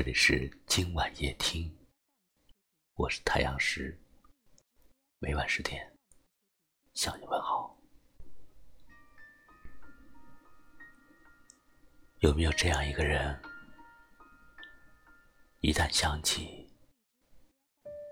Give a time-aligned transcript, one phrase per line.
[0.00, 1.70] 这里是今晚夜听，
[2.94, 4.00] 我是太阳石，
[5.18, 5.92] 每晚十点
[6.94, 7.76] 向你问好。
[12.20, 13.38] 有没有这样一个人，
[15.58, 16.66] 一旦想起，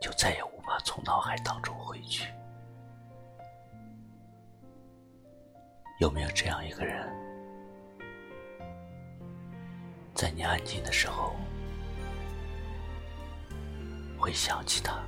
[0.00, 2.32] 就再也无法从脑海当中回去？
[6.00, 7.06] 有没有这样一个人，
[10.14, 11.36] 在你安静的时候？
[14.24, 14.98] 会想起他，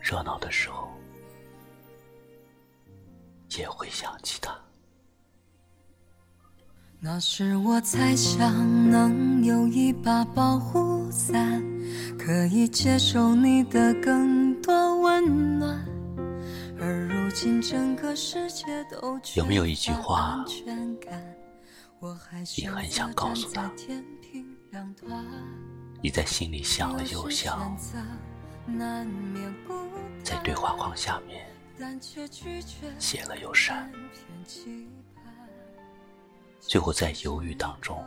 [0.00, 0.90] 热闹的时候
[3.56, 4.52] 也会想起他。
[6.98, 11.62] 那时我猜想能有一把保护伞，
[12.18, 15.78] 可以接受你的更多温暖。
[16.80, 20.44] 而如今整个世界都有没有一句话，
[22.58, 23.70] 你很想告诉他？
[26.02, 27.76] 你在心里想了又想，
[30.24, 31.48] 在对话框下面
[32.98, 33.88] 写了又删，
[36.58, 38.04] 最后在犹豫当中，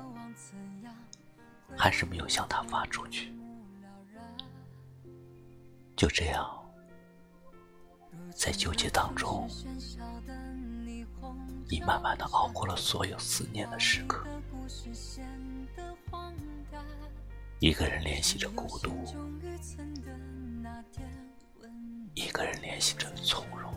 [1.78, 3.34] 还是没有向他发出去。
[5.96, 6.46] 就这样，
[8.36, 9.48] 在纠结当中，
[11.70, 14.28] 你慢慢的熬过了所有思念的时刻。
[17.60, 18.92] 一个人联系着孤独，
[22.14, 23.74] 一个人联系着从容。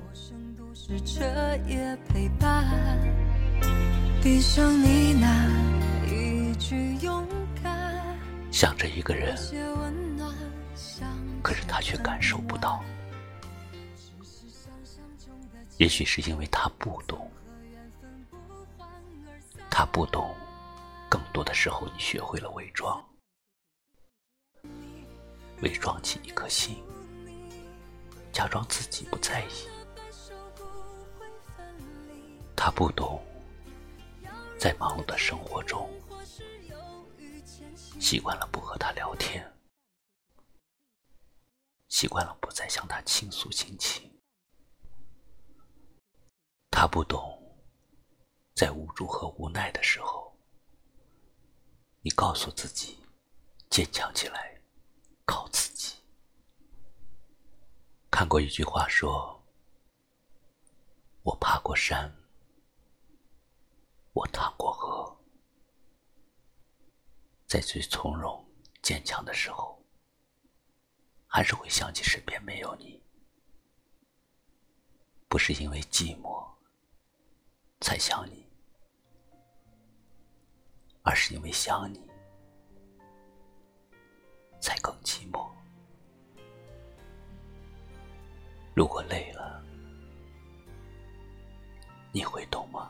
[8.50, 9.36] 想着一个人，
[11.42, 12.82] 可是他却感受不到。
[15.76, 17.30] 也许是因为他不懂，
[19.70, 20.34] 他不懂，
[21.08, 23.00] 更多的时候你学会了伪装。
[25.62, 26.82] 伪装起一颗心，
[28.32, 29.68] 假装自己不在意。
[32.54, 33.20] 他不懂，
[34.58, 35.90] 在忙碌的生活中，
[37.98, 39.44] 习惯了不和他聊天，
[41.88, 44.08] 习惯了不再向他倾诉心情。
[46.70, 47.36] 他不懂，
[48.54, 50.36] 在无助和无奈的时候，
[52.00, 52.98] 你告诉自己，
[53.70, 54.57] 坚强起来。
[55.28, 55.94] 靠自己。
[58.10, 59.44] 看过一句话说
[61.22, 62.10] ：“我爬过山，
[64.14, 65.14] 我趟过河，
[67.46, 68.42] 在最从容
[68.80, 69.84] 坚强的时候，
[71.26, 72.98] 还是会想起身边没有你。
[75.28, 76.42] 不是因为寂寞
[77.82, 78.50] 才想你，
[81.02, 82.02] 而是因为想你。”
[88.78, 89.60] 如果累了，
[92.12, 92.88] 你会懂吗？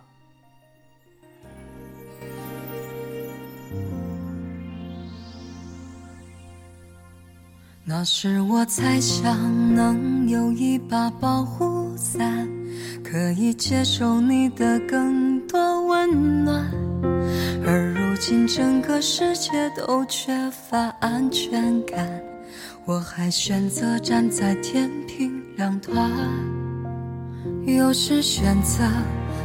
[7.86, 12.46] 那时我猜想能有一把保护伞，
[13.02, 16.70] 可以接受你的更多温暖。
[17.66, 22.22] 而如今整个世界都缺乏安全感，
[22.84, 26.10] 我还选择站在天平两端。
[27.66, 28.84] 有时选择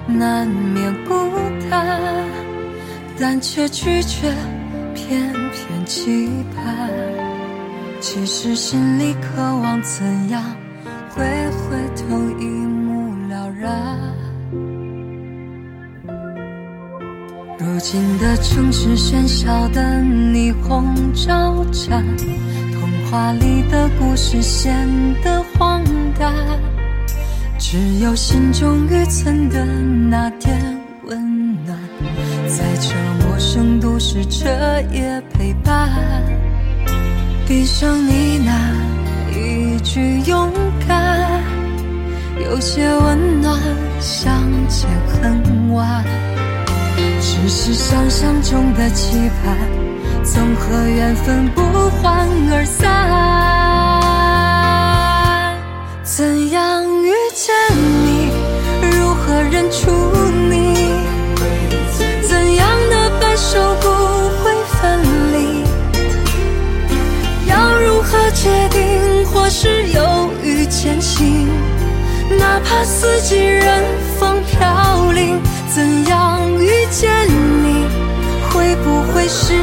[0.08, 1.14] 难免孤
[1.70, 2.00] 单，
[3.20, 4.34] 但却拒绝
[4.94, 6.90] 偏偏期盼。
[8.00, 10.44] 其实心里渴望怎样，
[11.10, 14.00] 会回头一目了然。
[17.60, 22.04] 如今的城市喧嚣的霓虹招展，
[23.14, 24.74] 话里的故事显
[25.22, 25.84] 得荒
[26.18, 26.34] 诞，
[27.60, 29.64] 只有心中预存的
[30.10, 30.60] 那点
[31.06, 31.78] 温暖，
[32.48, 34.50] 在这陌生都市彻
[34.92, 35.92] 夜陪伴。
[37.48, 38.12] 闭上呢
[38.48, 40.52] 喃一句勇
[40.88, 41.40] 敢，
[42.44, 43.62] 有些温暖，
[44.00, 46.04] 相见恨晚。
[47.22, 49.56] 只是想象中的期盼，
[50.24, 51.62] 总和缘分不
[52.02, 52.82] 欢而散。
[56.04, 57.54] 怎样遇见
[58.06, 58.32] 你？
[58.82, 59.92] 如何认出
[60.50, 61.04] 你？
[62.22, 63.90] 怎样的分手不
[64.40, 64.82] 会分
[65.34, 65.36] 离？
[67.50, 69.26] 要如何决定？
[69.26, 71.50] 或是犹豫前行？
[72.40, 73.84] 哪怕四季任
[74.18, 75.42] 风飘零。
[75.76, 77.86] 怎样遇见你？
[78.50, 79.04] 会不？
[79.14, 79.54] 会是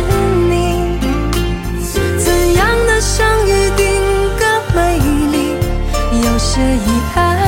[6.53, 7.39] 些遗憾，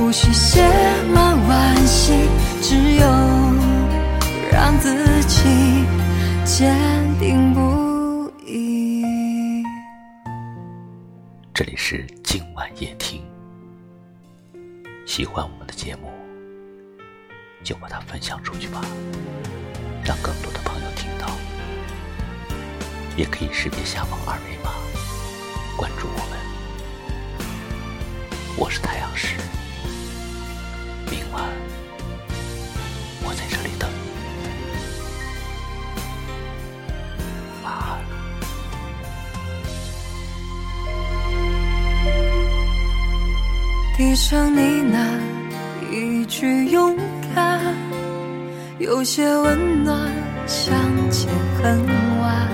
[0.00, 0.68] 无需写
[1.14, 2.28] 满惋惜，
[2.60, 3.06] 只有
[4.50, 5.84] 让自己
[6.44, 6.76] 坚
[7.20, 9.62] 定不移。
[11.54, 13.22] 这里是今晚夜听，
[15.06, 16.10] 喜欢我们的节目，
[17.62, 18.80] 就把它分享出去吧，
[20.02, 21.28] 让更多的朋友听到。
[23.16, 24.72] 也可以识别下方二维码
[25.76, 26.33] 关注我们。
[28.56, 29.34] 我是太阳石，
[31.10, 31.42] 明晚
[33.24, 33.96] 我在这里等你。
[37.64, 37.98] 晚安。
[43.96, 44.60] 低声呢
[44.96, 44.96] 喃
[45.92, 46.96] 一句勇
[47.34, 47.60] 敢，
[48.78, 50.12] 有些温暖，
[50.46, 50.74] 相
[51.10, 51.84] 见恨
[52.20, 52.48] 晚。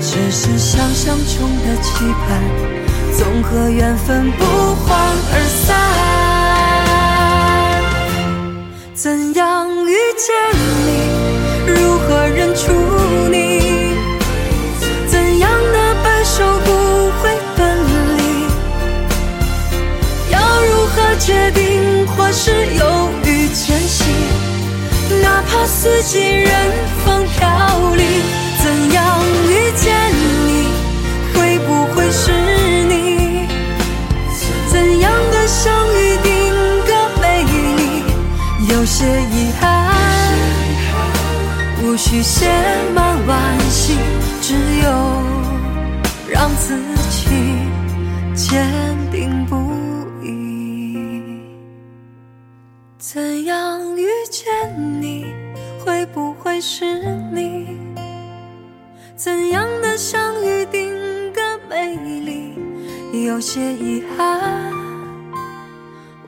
[0.00, 2.40] 只是想象中的期盼，
[3.16, 4.44] 总和缘分不
[4.74, 4.98] 欢
[5.32, 5.74] 而散。
[8.94, 10.34] 怎样遇见
[10.86, 10.88] 你？
[11.66, 12.72] 如何认出
[13.30, 13.94] 你？
[15.06, 16.68] 怎样的白首不
[17.20, 17.22] 会
[17.56, 17.58] 分
[18.18, 18.20] 离？
[20.30, 24.06] 要如何决定，或是犹豫前行？
[25.22, 26.50] 哪怕四季任
[27.04, 27.23] 风
[43.26, 43.96] 惋惜，
[44.42, 44.90] 只有
[46.28, 46.78] 让自
[47.10, 47.24] 己
[48.34, 48.68] 坚
[49.10, 49.56] 定不
[50.22, 51.40] 移。
[52.98, 55.26] 怎样遇见你？
[55.84, 56.84] 会不会是
[57.32, 57.78] 你？
[59.16, 60.90] 怎样的相遇定
[61.32, 62.58] 格美丽？
[63.26, 64.70] 有些遗憾，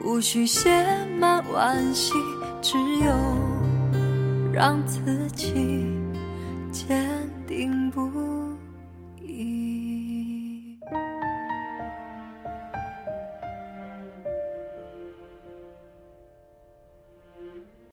[0.00, 0.70] 无需写
[1.19, 2.12] 满惋惜，
[2.62, 3.12] 只有
[4.52, 5.00] 让自
[5.34, 5.87] 己
[6.76, 8.25] 坚定不移。